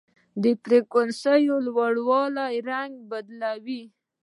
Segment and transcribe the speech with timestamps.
[0.41, 3.83] د فریکونسۍ لوړوالی رنګ بدلوي.